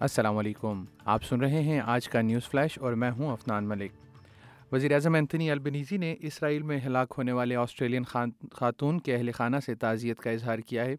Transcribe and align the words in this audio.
السلام 0.00 0.36
علیکم۔ 0.36 0.84
آپ 1.04 1.22
سن 1.22 1.40
رہے 1.40 1.62
ہیں 1.62 1.80
آج 1.80 2.08
کا 2.08 2.20
نیوز 2.20 2.50
فلیش 2.50 2.78
اور 2.78 2.92
میں 2.92 3.10
ہوں 3.10 3.32
افنان 3.32 3.68
ملک۔ 3.68 3.90
وزیر 4.72 4.92
اعظم 4.92 5.14
اینتھنی 5.14 5.50
البنیزی 5.50 5.96
نے 5.96 6.14
اسرائیل 6.20 6.62
میں 6.62 6.80
ہلاک 6.86 7.14
ہونے 7.18 7.32
والے 7.32 7.56
آسٹریلین 7.56 8.02
خاتون 8.52 9.00
کے 9.00 9.16
اہل 9.16 9.32
خانہ 9.32 9.56
سے 9.66 9.74
تعزیت 9.74 10.20
کا 10.20 10.30
اظہار 10.30 10.58
کیا 10.58 10.84
ہے۔ 10.84 10.96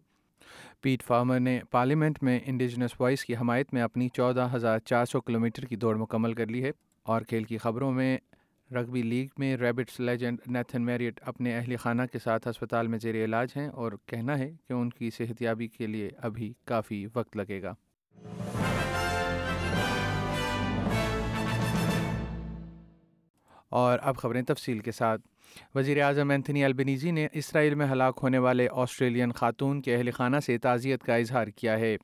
پیٹ 0.80 1.02
فارمر 1.02 1.40
نے 1.40 1.60
پارلیمنٹ 1.70 2.22
میں 2.22 2.40
انڈیجنس 2.46 2.90
وائس 3.00 3.24
کی 3.24 3.36
حمایت 3.36 3.74
میں 3.74 3.82
اپنی 3.82 4.08
چودہ 4.08 4.48
ہزار 4.54 4.78
چار 4.78 5.04
سو 5.04 5.20
کلو 5.20 5.40
میٹر 5.40 5.64
کی 5.64 5.76
دوڑ 5.76 5.96
مکمل 5.96 6.32
کر 6.32 6.46
لی 6.46 6.64
ہے۔ 6.64 6.70
اور 7.02 7.22
کھیل 7.22 7.44
کی 7.44 7.58
خبروں 7.58 7.92
میں 7.92 8.18
رگبی 8.72 9.02
لیگ 9.02 9.26
میں 9.38 9.56
ریبٹس 9.56 10.00
لیجنڈ 10.00 10.38
نیتھن 10.46 10.82
میریٹ 10.82 11.20
اپنے 11.22 11.56
اہل 11.56 11.76
خانہ 11.76 12.02
کے 12.12 12.18
ساتھ 12.18 12.48
ہسپتال 12.48 12.86
میں 12.86 12.98
زیر 12.98 13.24
علاج 13.24 13.48
ہیں 13.56 13.68
اور 13.68 13.92
کہنا 14.06 14.38
ہے 14.38 14.52
کہ 14.68 14.72
ان 14.72 14.90
کی 14.90 15.10
صحت 15.10 15.42
یابی 15.42 15.68
کے 15.68 15.86
لیے 15.86 16.10
ابھی 16.16 16.52
کافی 16.64 17.06
وقت 17.14 17.36
لگے 17.36 17.62
گا۔ 17.62 17.74
اور 23.68 23.98
اب 24.02 24.16
خبریں 24.16 24.42
تفصیل 24.42 24.78
کے 24.78 24.92
ساتھ۔ 24.92 25.22
وزیر 25.74 26.02
اعظم 26.02 26.30
اینتھنی 26.30 26.64
البنیزی 26.64 27.10
نے 27.10 27.28
اسرائیل 27.32 27.74
میں 27.74 27.86
ہلاک 27.86 28.18
ہونے 28.22 28.38
والے 28.38 28.68
آسٹریلین 28.72 29.32
خاتون 29.32 29.82
کے 29.82 29.96
اہل 29.96 30.10
خانہ 30.10 30.36
سے 30.46 30.58
تعزیت 30.58 31.02
کا 31.02 31.16
اظہار 31.16 31.46
کیا 31.46 31.78
ہے۔ 31.78 31.96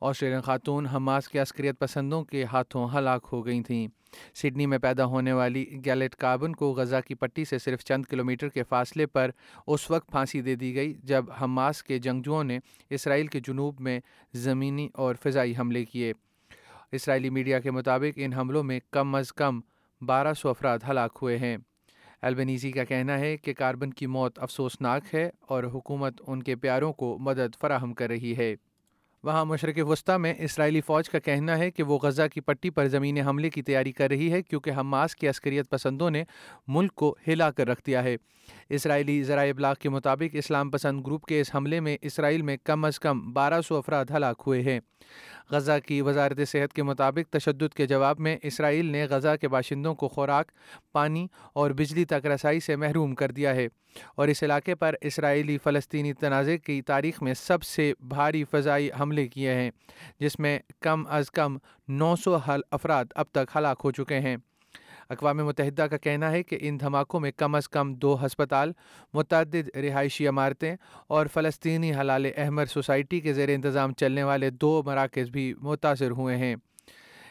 آسٹریلین 0.00 0.40
خاتون 0.40 0.86
حماس 0.86 1.28
کے 1.28 1.38
عسکریت 1.38 1.78
پسندوں 1.78 2.24
کے 2.24 2.44
ہاتھوں 2.44 2.88
ہلاک 2.94 3.28
ہو 3.32 3.46
گئی 3.46 3.62
تھیں۔ 3.62 3.88
سڈنی 4.34 4.66
میں 4.66 4.78
پیدا 4.78 5.04
ہونے 5.04 5.32
والی 5.32 5.66
گیلٹ 5.84 6.14
کاربن 6.14 6.54
کو 6.54 6.72
غزہ 6.72 6.96
کی 7.08 7.14
پٹی 7.14 7.44
سے 7.44 7.58
صرف 7.58 7.84
چند 7.84 8.04
کلومیٹر 8.04 8.48
کے 8.48 8.62
فاصلے 8.62 9.06
پر 9.06 9.30
اس 9.66 9.90
وقت 9.90 10.10
پھانسی 10.10 10.40
دے 10.40 10.54
دی 10.54 10.74
گئی، 10.74 10.94
جب 11.04 11.24
حماس 11.42 11.82
کے 11.82 11.98
جنگجوؤں 11.98 12.44
نے 12.44 12.58
اسرائیل 12.90 13.26
کے 13.26 13.40
جنوب 13.40 13.80
میں 13.80 14.00
زمینی 14.34 14.88
اور 14.94 15.14
فضائی 15.22 15.54
حملے 15.58 15.84
کیے۔ 15.84 16.12
اسرائیلی 16.92 17.30
میڈیا 17.30 17.60
کے 17.60 17.70
مطابق 17.70 18.12
ان 18.16 18.32
حملوں 18.32 18.64
میں 18.64 18.80
کم 18.90 19.14
از 19.14 19.32
کم 19.32 19.60
بارہ 20.06 20.32
سو 20.34 20.48
افراد 20.48 20.78
ہلاک 20.88 21.18
ہوئے 21.22 21.38
ہیں۔ 21.38 21.56
البنیزی 22.22 22.70
کا 22.70 22.84
کہنا 22.84 23.18
ہے 23.18 23.36
کہ 23.36 23.52
کاربن 23.54 23.90
کی 23.90 24.06
موت 24.06 24.38
افسوسناک 24.38 25.14
ہے 25.14 25.30
اور 25.40 25.64
حکومت 25.64 26.22
ان 26.26 26.42
کے 26.42 26.56
پیاروں 26.56 26.92
کو 26.92 27.18
مدد 27.18 27.60
فراہم 27.60 27.94
کر 27.94 28.08
رہی 28.08 28.36
ہے۔ 28.36 28.54
وہاں 29.22 29.44
مشرق 29.44 29.78
وسطی 29.88 30.18
میں 30.18 30.34
اسرائیلی 30.38 30.80
فوج 30.80 31.10
کا 31.10 31.18
کہنا 31.18 31.58
ہے 31.58 31.70
کہ 31.70 31.82
وہ 31.82 31.98
غزہ 31.98 32.22
کی 32.34 32.40
پٹی 32.40 32.70
پر 32.70 32.88
زمین 32.88 33.18
حملے 33.18 33.50
کی 33.50 33.62
تیاری 33.62 33.92
کر 33.92 34.08
رہی 34.08 34.32
ہے 34.32 34.42
کیونکہ 34.42 34.70
حماس 34.70 35.16
کی 35.16 35.28
عسکریت 35.28 35.70
پسندوں 35.70 36.10
نے 36.10 36.24
ملک 36.66 36.94
کو 36.94 37.16
ہلا 37.28 37.50
کر 37.50 37.66
رکھ 37.66 37.82
دیا 37.86 38.04
ہے۔ 38.04 38.16
اسرائیلی 38.70 39.22
ذرائع 39.22 39.50
ابلاغ 39.50 39.74
کے 39.80 39.88
مطابق 39.88 40.36
اسلام 40.38 40.70
پسند 40.70 41.06
گروپ 41.06 41.24
کے 41.24 41.40
اس 41.40 41.54
حملے 41.54 41.80
میں 41.80 41.96
اسرائیل 42.02 42.42
میں 42.42 42.56
کم 42.64 42.84
از 42.84 43.00
کم 43.00 43.32
بارہ 43.32 43.60
سو 43.60 43.76
افراد 43.76 44.04
ہلاک 44.16 44.42
ہوئے 44.46 44.62
ہیں۔ 44.62 44.80
غزہ 45.50 45.72
کی 45.86 46.00
وزارت 46.02 46.40
صحت 46.48 46.72
کے 46.72 46.82
مطابق 46.82 47.32
تشدد 47.32 47.74
کے 47.74 47.86
جواب 47.86 48.20
میں 48.20 48.36
اسرائیل 48.42 48.86
نے 48.86 49.04
غزہ 49.04 49.34
کے 49.40 49.48
باشندوں 49.48 49.94
کو 49.94 50.08
خوراک، 50.08 50.52
پانی 50.92 51.26
اور 51.52 51.70
بجلی 51.70 52.04
تک 52.04 52.26
رسائی 52.26 52.60
سے 52.60 52.76
محروم 52.76 53.14
کر 53.14 53.30
دیا 53.30 53.54
ہے 53.54 53.66
اور 54.16 54.28
اس 54.28 54.42
علاقے 54.42 54.74
پر 54.74 54.94
اسرائیلی 55.00 55.58
فلسطینی 55.58 56.12
تنازع 56.12 56.56
کی 56.56 56.80
تاریخ 56.82 57.22
میں 57.22 57.34
سب 57.34 57.62
سے 57.62 57.92
بھاری 58.00 58.44
فضائی 58.50 58.90
حملے 59.00 59.26
کیے 59.28 59.54
ہیں، 59.54 59.70
جس 60.20 60.38
میں 60.38 60.58
کم 60.80 61.04
از 61.08 61.30
کم 61.30 61.56
نو 61.88 62.14
سو 62.16 62.36
افراد 62.70 63.04
اب 63.14 63.26
تک 63.32 63.56
ہلاک 63.56 63.80
ہو 63.84 63.90
چکے 63.90 64.20
ہیں۔ 64.20 64.36
اقوام 65.10 65.36
متحدہ 65.36 65.82
کا 65.82 65.96
کہنا 65.96 66.30
ہے 66.30 66.42
کہ 66.42 66.58
ان 66.60 66.80
دھماکوں 66.80 67.20
میں 67.20 67.30
کم 67.36 67.54
از 67.54 67.68
کم 67.68 67.94
دو 67.94 68.26
ہسپتال، 68.26 68.72
متعدد 69.14 69.76
رہائشی 69.76 70.28
عمارتیں 70.28 70.76
اور 71.06 71.26
فلسطینی 71.26 71.94
حلال 71.94 72.26
احمر 72.36 72.66
سوسائٹی 72.66 73.20
کے 73.20 73.32
زیر 73.32 73.48
انتظام 73.48 73.92
چلنے 73.92 74.22
والے 74.22 74.50
دو 74.50 74.82
مراکز 74.86 75.30
بھی 75.30 75.54
متاثر 75.54 76.10
ہوئے 76.10 76.36
ہیں۔ 76.36 76.56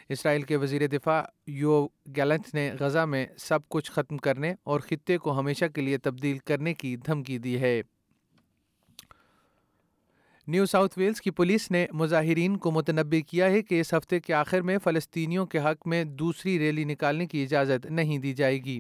اسرائیل 0.10 0.42
کے 0.42 0.56
وزیر 0.56 0.88
دفاع 0.88 1.22
یو 1.48 1.88
گیلنٹ 2.16 2.54
نے 2.54 2.72
غزہ 2.80 3.06
میں 3.06 3.26
سب 3.38 3.60
کچھ 3.70 3.92
ختم 3.92 4.18
کرنے 4.18 4.56
اور 4.64 4.80
خطے 4.80 5.18
کو 5.18 5.40
ہمیشہ 5.40 5.66
کے 5.66 5.82
لیے 5.82 5.98
تبدیل 5.98 6.38
کرنے 6.38 6.74
کی 6.74 6.96
دھمکی 6.96 7.38
دی 7.38 7.62
ہے۔ 7.62 7.82
نیو 10.50 10.66
ساؤتھ 10.66 11.00
ویلز 11.00 11.22
کی 11.22 11.32
پولیس 11.32 11.72
نے 11.72 11.88
مظاہرین 11.94 12.58
کو 12.58 12.72
متنبع 12.72 13.20
کیا 13.30 13.50
ہے 13.50 13.62
کہ 13.62 13.82
اس 13.82 13.94
ہفتے 13.94 14.20
کے 14.20 14.34
آخر 14.34 14.62
میں 14.62 14.78
فلسطینیوں 14.84 15.46
کے 15.46 15.60
حق 15.60 15.88
میں 15.88 16.04
دوسری 16.04 16.60
ریلی 16.60 16.84
نکالنے 16.84 17.26
کی 17.26 17.44
اجازت 17.44 17.86
نہیں 17.86 18.18
دی 18.18 18.34
جائے 18.34 18.64
گی۔ 18.64 18.80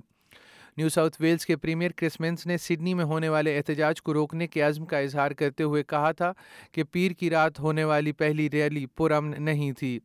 نیو 0.77 0.89
ساؤتھ 0.89 1.17
ویلز 1.19 1.45
کے 1.45 1.55
پریمیئر 1.55 1.91
کرسمنس 1.95 2.45
نے 2.45 2.57
سڈنی 2.57 2.93
میں 2.93 3.05
ہونے 3.05 3.29
والے 3.29 3.57
احتجاج 3.57 4.01
کو 4.01 4.13
روکنے 4.13 4.47
کے 4.47 4.61
عزم 4.61 4.85
کا 4.85 4.97
اظہار 4.97 5.31
کرتے 5.31 5.63
ہوئے 5.63 5.83
کہا 5.83 6.11
تھا 6.11 6.33
کہ 6.71 6.83
پیر 6.83 7.11
کی 7.11 7.29
رات 7.29 7.59
ہونے 7.59 7.83
والی 7.83 8.11
پہلی 8.11 8.49
ریلی 8.49 8.85
پرامن 8.85 9.43
نہیں 9.43 9.71
تھی۔ 9.71 9.99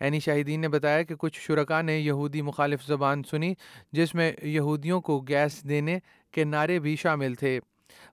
اینی 0.00 0.20
شاہدین 0.20 0.60
نے 0.60 0.68
بتایا 0.68 1.02
کہ 1.02 1.14
کچھ 1.14 1.40
شرکا 1.40 1.82
نے 1.82 1.98
یہودی 1.98 2.42
مخالف 2.42 2.86
زبان 2.86 3.22
سنی 3.30 3.54
جس 3.92 4.14
میں 4.14 4.32
یہودیوں 4.42 5.00
کو 5.00 5.20
گیس 5.20 5.68
دینے 5.68 5.98
کے 6.32 6.44
نعرے 6.44 6.78
بھی 6.78 6.96
شامل 6.96 7.34
تھے۔ 7.34 7.60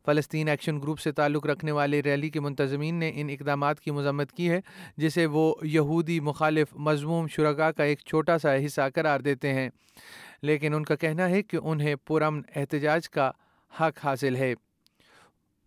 فلسطین 0.05 0.47
ایکشن 0.47 0.81
گروپ 0.81 0.99
سے 0.99 1.11
تعلق 1.11 1.45
رکھنے 1.45 1.71
والے 1.71 2.01
ریلی 2.01 2.29
کے 2.29 2.39
منتظمین 2.39 2.95
نے 2.95 3.11
ان 3.15 3.29
اقدامات 3.29 3.79
کی 3.79 3.91
مذمت 3.91 4.31
کی 4.31 4.49
ہے، 4.49 4.59
جسے 4.97 5.25
وہ 5.25 5.55
یہودی 5.63 6.19
مخالف 6.19 6.67
مضموم 6.75 7.27
شرکا 7.27 7.71
کا 7.71 7.83
ایک 7.83 7.99
چھوٹا 8.05 8.37
سا 8.37 8.65
حصہ 8.65 8.81
قرار 8.95 9.19
دیتے 9.19 9.53
ہیں۔ 9.53 9.69
لیکن 10.41 10.73
ان 10.73 10.83
کا 10.83 10.95
کہنا 10.95 11.29
ہے 11.29 11.41
کہ 11.41 11.57
انہیں 11.63 11.95
پرامن 12.07 12.41
احتجاج 12.55 13.09
کا 13.09 13.31
حق 13.79 14.05
حاصل 14.05 14.35
ہے۔ 14.35 14.53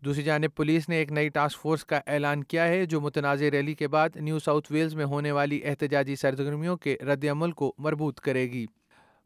دوسری 0.04 0.22
جانب، 0.22 0.54
پولیس 0.56 0.88
نے 0.88 0.96
ایک 0.96 1.12
نئی 1.12 1.28
ٹاسک 1.28 1.58
فورس 1.60 1.84
کا 1.84 2.00
اعلان 2.06 2.44
کیا 2.44 2.68
ہے، 2.68 2.86
جو 2.86 3.00
متنازع 3.00 3.50
ریلی 3.50 3.74
کے 3.74 3.88
بعد 3.88 4.08
نیو 4.16 4.38
ساؤتھ 4.38 4.72
ویلز 4.72 4.94
میں 4.94 5.04
ہونے 5.04 5.32
والی 5.32 5.60
احتجاجی 5.64 6.16
سرگرمیوں 6.16 6.76
کے 6.76 6.96
رد 7.00 7.24
عمل 7.24 7.52
کو 7.52 7.74
مربوط 7.78 8.20
کرے 8.20 8.42
گی۔ 8.42 8.66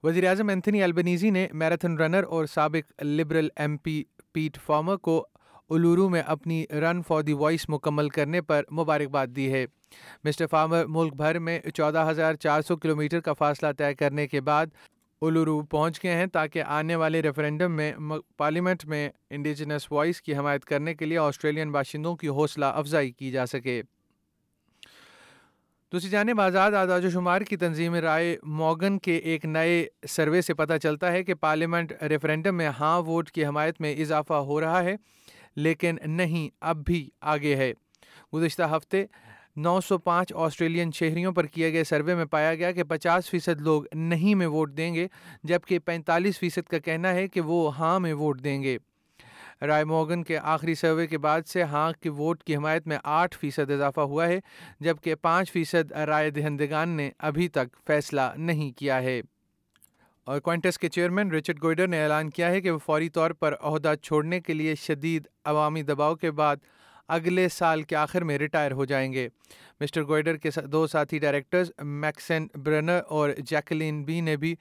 وزیر 0.03 0.29
اعظم 0.29 0.49
اینتھنی 0.49 0.83
البنیزی 0.83 1.31
نے 1.31 1.49
میراتھن 1.53 1.99
رنر 1.99 2.25
اور 2.25 2.47
سابق 2.47 3.03
Liberal 3.03 3.49
M 3.57 3.77
P 3.77 4.03
Pat 4.37 4.59
Farmer 4.67 4.97
کو 4.97 5.27
الورو 5.71 6.09
میں 6.09 6.23
اپنی 6.27 6.65
رن 6.71 7.01
فار 7.03 7.23
دی 7.23 7.33
وائس 7.33 7.69
مکمل 7.69 8.09
کرنے 8.09 8.41
پر 8.41 8.63
مبارکباد 8.73 9.27
دی 9.27 9.53
ہے۔ 9.53 9.65
مسٹر 10.25 10.47
فارمر 10.47 10.85
ملک 10.89 11.15
بھر 11.15 11.39
میں 11.39 11.59
چودہ 11.75 12.07
ہزار 12.11 12.35
چار 12.35 12.63
سو 12.63 12.77
کلو 12.77 12.97
میٹر 12.97 13.21
کا 13.21 13.33
فاصلہ 13.33 13.73
طے 13.79 13.95
کرنے 13.95 14.27
کے 14.27 14.41
بعد 14.41 14.67
الورو 15.23 15.61
پہنچ 15.63 16.03
گئے 16.03 16.15
ہیں 16.15 16.27
تاکہ 16.27 16.63
آنے 16.63 16.97
والے 16.97 17.23
ریفرینڈم 17.23 17.73
میں 17.73 17.93
پارلیمنٹ 18.37 18.85
میں 18.85 19.09
انڈیجنس 19.31 19.93
وائس 19.93 20.23
کی 20.23 20.37
حمایت 20.37 20.65
کرنے 20.65 20.95
کے 20.95 21.05
لیے 21.05 21.19
آسٹریلین 21.19 21.73
باشندوں 21.73 22.17
کی 22.17 22.29
حوصلہ 22.29 22.65
افزائی 22.65 23.11
کی 23.11 23.31
جا 23.31 23.47
سکے۔ 23.47 23.83
دوسری 25.97 26.11
جانب 26.11 26.41
آزاد 26.41 26.73
آزاد 26.73 27.01
و 27.05 27.11
شمار 27.11 27.41
کی 27.41 27.57
تنظیم 27.57 27.95
رائے 27.95 28.37
موگن 28.43 28.99
کے 28.99 29.15
ایک 29.17 29.45
نئے 29.45 29.87
سروے 30.09 30.41
سے 30.43 30.55
پتہ 30.55 30.73
چلتا 30.83 31.13
ہے 31.13 31.23
کہ 31.25 31.35
پارلیمنٹ 31.35 31.93
ریفرینڈم 32.03 32.57
میں 32.57 32.69
ہاں 32.81 33.03
ووٹ 33.03 33.31
کی 33.31 33.47
حمایت 33.47 33.81
میں 33.81 33.95
اضافہ 33.95 34.35
ہو 34.35 34.61
رہا 34.61 34.83
ہے، 34.85 34.95
لیکن 35.57 35.97
نہیں، 36.07 36.49
اب 36.61 36.85
بھی 36.87 37.09
آگے 37.21 37.55
ہے۔ 37.57 37.73
گزشتہ 38.35 38.63
ہفتے 38.77 39.05
نو 39.57 39.81
سو 39.81 39.99
پانچ 39.99 40.33
آسٹریلین 40.35 40.91
شہریوں 40.93 41.33
پر 41.33 41.47
کیے 41.47 41.73
گئے 41.73 41.85
سروے 41.85 42.15
میں 42.15 42.25
پایا 42.25 42.55
گیا 42.55 42.73
کہ 42.73 42.85
پچاس 42.85 43.31
فیصد 43.31 43.61
لوگ 43.61 43.85
نہیں 43.95 44.35
میں 44.35 44.47
ووٹ 44.47 44.77
دیں 44.77 44.95
گے، 44.95 45.07
جبکہ 45.45 45.79
پینتالیس 45.79 46.39
فیصد 46.39 46.69
کا 46.69 46.79
کہنا 46.79 47.13
ہے 47.13 47.29
کہ 47.29 47.41
وہ 47.41 47.77
ہاں 47.77 48.01
میں 48.01 48.13
ووٹ 48.13 48.45
دیں 48.45 48.63
گے۔ 48.63 48.77
رائے 49.63 49.85
موگن 49.85 50.23
کے 50.23 50.39
آخری 50.39 50.75
سروے 50.75 51.07
کے 51.07 51.19
بعد 51.19 51.43
سے 51.47 51.63
ہاں 51.63 51.93
کے 52.01 52.11
ووٹ 52.11 52.43
کی 52.43 52.57
حمایت 52.57 52.87
میں 52.87 52.99
آٹھ 53.05 53.39
فیصد 53.39 53.71
اضافہ 53.71 54.01
ہوا 54.01 54.27
ہے، 54.27 54.41
جبکہ 54.81 55.15
پانچ 55.15 55.53
فیصد 55.53 55.93
رائے 55.93 56.31
دہندگان 56.31 56.89
نے 56.89 57.11
ابھی 57.19 57.49
تک 57.49 57.77
فیصلہ 57.87 58.21
نہیں 58.37 58.79
کیا 58.79 59.03
ہے۔ 59.03 59.21
اور 60.25 60.41
کوئنٹس 60.41 60.79
کے 60.79 60.89
چیئرمین 60.89 61.33
رچرڈ 61.33 61.63
گوئڈر 61.63 61.87
نے 61.87 62.03
اعلان 62.03 62.31
کیا 62.31 62.51
ہے 62.51 62.61
کہ 62.61 62.71
وہ 62.71 62.79
فوری 62.79 63.09
طور 63.09 63.31
پر 63.31 63.55
عہدہ 63.61 63.95
چھوڑنے 64.03 64.41
کے 64.41 64.55
لیے 64.55 64.75
شدید 64.75 65.29
عوامی 65.45 65.83
دباؤ 65.83 66.15
کے 66.15 66.31
بعد 66.31 66.57
اگلے 67.09 67.49
سال 67.49 67.83
کے 67.83 67.97
آخر 67.97 68.25
میں 68.25 68.39
ریٹائر 68.39 68.73
ہو 68.73 68.85
جائیں 68.85 69.13
گے۔ 69.13 69.29
مسٹر 69.81 70.03
گوئڈر 70.03 70.37
کے 70.37 70.51
دو 70.65 70.87
ساتھی 70.87 71.19
ڈائریکٹرز 71.19 71.71
میکسن 71.79 72.47
برنر 72.55 73.01
اور 73.09 73.31
جیکلین 73.39 74.05
بی 74.05 74.21
نے 74.21 74.37
بھی 74.37 74.55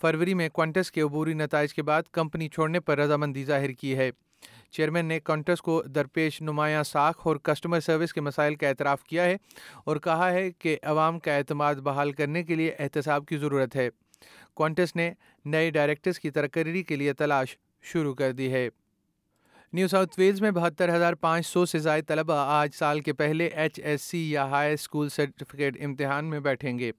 فروری 0.00 0.34
میں 0.34 0.48
کوانٹس 0.48 0.92
کے 0.92 1.00
عبوری 1.00 1.34
نتائج 1.34 1.74
کے 1.74 1.82
بعد 1.82 2.02
کمپنی 2.12 2.48
چھوڑنے 2.48 2.80
پر 2.80 2.98
رضامندی 2.98 3.44
ظاہر 3.44 3.70
کی 3.70 3.96
ہے۔ 3.96 4.10
چیئرمین 4.70 5.06
نے 5.06 5.20
کانٹس 5.20 5.62
کو 5.62 5.82
درپیش 5.82 6.42
نمایاں 6.42 6.82
ساکھ 6.82 7.26
اور 7.26 7.36
کسٹمر 7.36 7.80
سروس 7.80 8.12
کے 8.12 8.20
مسائل 8.20 8.54
کا 8.54 8.68
اعتراف 8.68 9.04
کیا 9.04 9.24
ہے 9.24 9.36
اور 9.84 9.96
کہا 9.96 10.30
ہے 10.30 10.50
کہ 10.50 10.76
عوام 10.82 11.18
کا 11.18 11.36
اعتماد 11.36 11.74
بحال 11.74 12.12
کرنے 12.12 12.42
کے 12.42 12.54
لیے 12.54 12.74
احتساب 12.78 13.26
کی 13.26 13.36
ضرورت 13.36 13.76
ہے۔ 13.76 13.88
کوانٹس 14.54 14.96
نے 14.96 15.12
نئے 15.44 15.70
ڈائریکٹرز 15.70 16.20
کی 16.20 16.30
ترقری 16.30 16.82
کے 16.82 16.96
لیے 16.96 17.12
تلاش 17.12 17.56
شروع 17.82 18.14
کر 18.14 18.32
دی 18.32 18.52
ہے۔ 18.52 18.68
نیو 19.72 19.88
ساؤتھ 19.88 20.14
ویلز 20.18 20.40
میں 20.40 20.50
بہتر 20.50 20.96
ہزار 20.96 21.12
پانچ 21.12 21.46
سو 21.46 21.66
سے 21.66 21.78
زائد 21.78 22.06
طلبہ 22.06 22.34
آج 22.34 22.74
سال 22.74 23.00
کے 23.00 23.12
پہلے 23.12 23.46
ایچ 23.46 23.80
ایس 23.84 24.02
سی 24.02 24.30
یا 24.30 24.44
ہائی 24.44 24.74
اسکول 24.74 25.08
سرٹیفکیٹ 25.08 25.84
امتحان 25.84 26.24
میں 26.24 26.40
بیٹھیں 26.40 26.78
گے۔ 26.78 26.92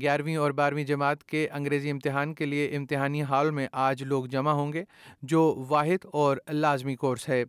گیارہویں 0.00 0.36
اور 0.36 0.50
بارہویں 0.50 0.84
جماعت 0.84 1.24
کے 1.24 1.48
انگریزی 1.52 1.90
امتحان 1.90 2.34
کے 2.34 2.46
لیے 2.46 2.76
امتحانی 2.76 3.22
ہال 3.22 3.50
میں 3.50 3.68
آج 3.72 4.02
لوگ 4.02 4.26
جمع 4.26 4.50
ہوں 4.50 4.72
گے، 4.72 4.84
جو 5.22 5.64
واحد 5.68 6.06
اور 6.12 6.36
لازمی 6.48 6.96
کورس 6.96 7.28
ہے۔ 7.28 7.44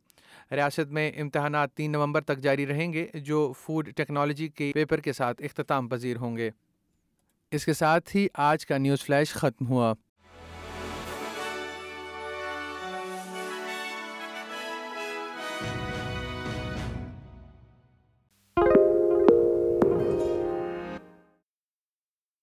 ریاست 0.51 0.91
میں 0.91 1.11
امتحانات 1.17 1.73
تین 1.73 1.91
نومبر 1.91 2.21
تک 2.21 2.37
جاری 2.37 2.67
رہیں 2.67 2.93
گے، 2.93 3.07
جو 3.13 3.53
فوڈ 3.59 3.89
ٹیکنالوجی 3.95 4.47
کے 4.47 4.71
پیپر 4.73 4.99
کے 4.99 5.13
ساتھ 5.13 5.41
اختتام 5.41 5.89
پذیر 5.89 6.17
ہوں 6.17 6.37
گے۔ 6.37 6.51
اس 7.51 7.65
کے 7.65 7.73
ساتھ 7.73 8.15
ہی 8.15 8.27
آج 8.33 8.65
کا 8.65 8.77
نیوز 8.77 9.01
فلیش 9.01 9.33
ختم 9.33 9.67
ہوا۔ 9.67 9.93